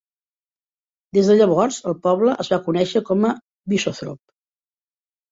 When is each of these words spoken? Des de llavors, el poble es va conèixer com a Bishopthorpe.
Des 1.17 1.27
de 1.31 1.35
llavors, 1.41 1.75
el 1.91 1.95
poble 2.07 2.33
es 2.43 2.49
va 2.53 2.59
conèixer 2.69 3.01
com 3.09 3.27
a 3.29 3.33
Bishopthorpe. 3.75 4.27